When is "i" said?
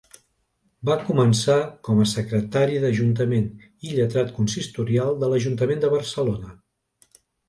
3.89-3.93